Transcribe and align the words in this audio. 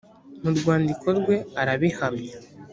mu 0.41 0.49
rwandiko 0.57 1.07
rwe 1.19 1.35
arabihamya 1.61 2.35